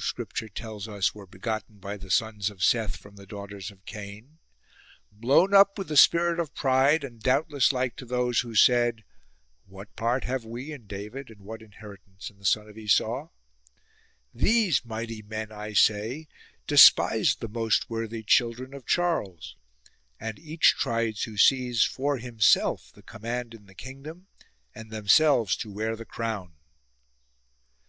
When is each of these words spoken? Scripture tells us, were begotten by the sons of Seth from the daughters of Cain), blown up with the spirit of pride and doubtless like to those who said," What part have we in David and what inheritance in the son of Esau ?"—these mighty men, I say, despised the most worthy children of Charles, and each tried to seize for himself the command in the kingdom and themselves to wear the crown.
Scripture 0.00 0.48
tells 0.48 0.88
us, 0.88 1.14
were 1.14 1.28
begotten 1.28 1.78
by 1.78 1.96
the 1.96 2.10
sons 2.10 2.50
of 2.50 2.60
Seth 2.60 2.96
from 2.96 3.14
the 3.14 3.24
daughters 3.24 3.70
of 3.70 3.84
Cain), 3.84 4.38
blown 5.12 5.54
up 5.54 5.78
with 5.78 5.86
the 5.86 5.96
spirit 5.96 6.40
of 6.40 6.56
pride 6.56 7.04
and 7.04 7.22
doubtless 7.22 7.72
like 7.72 7.94
to 7.94 8.04
those 8.04 8.40
who 8.40 8.56
said," 8.56 9.04
What 9.64 9.94
part 9.94 10.24
have 10.24 10.44
we 10.44 10.72
in 10.72 10.88
David 10.88 11.30
and 11.30 11.42
what 11.42 11.62
inheritance 11.62 12.30
in 12.30 12.38
the 12.38 12.44
son 12.44 12.68
of 12.68 12.76
Esau 12.76 13.28
?"—these 14.44 14.84
mighty 14.84 15.22
men, 15.22 15.52
I 15.52 15.72
say, 15.72 16.26
despised 16.66 17.38
the 17.38 17.46
most 17.46 17.88
worthy 17.88 18.24
children 18.24 18.74
of 18.74 18.86
Charles, 18.86 19.54
and 20.18 20.36
each 20.40 20.74
tried 20.76 21.14
to 21.18 21.36
seize 21.36 21.84
for 21.84 22.16
himself 22.18 22.90
the 22.92 23.04
command 23.04 23.54
in 23.54 23.66
the 23.66 23.74
kingdom 23.76 24.26
and 24.74 24.90
themselves 24.90 25.56
to 25.58 25.70
wear 25.70 25.94
the 25.94 26.04
crown. 26.04 26.54